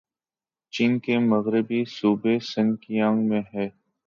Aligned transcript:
چین 0.73 0.97
کے 0.99 1.17
مغربی 1.21 1.83
صوبے 1.89 2.37
سنکیانگ 2.45 3.27
میں 3.29 3.41
ہے 3.53 3.67